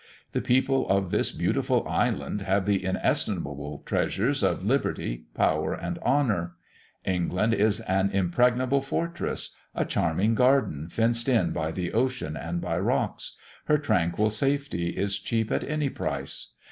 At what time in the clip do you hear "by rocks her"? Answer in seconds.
12.59-13.77